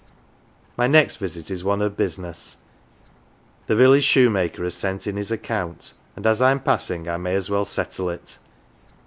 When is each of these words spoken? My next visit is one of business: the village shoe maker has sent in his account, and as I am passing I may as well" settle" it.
My 0.77 0.87
next 0.87 1.17
visit 1.17 1.51
is 1.51 1.63
one 1.63 1.79
of 1.79 1.95
business: 1.95 2.57
the 3.67 3.75
village 3.75 4.03
shoe 4.03 4.31
maker 4.31 4.63
has 4.63 4.73
sent 4.73 5.05
in 5.05 5.15
his 5.15 5.29
account, 5.31 5.93
and 6.15 6.25
as 6.25 6.41
I 6.41 6.49
am 6.49 6.59
passing 6.61 7.07
I 7.07 7.17
may 7.17 7.35
as 7.35 7.51
well" 7.51 7.65
settle" 7.65 8.09
it. 8.09 8.39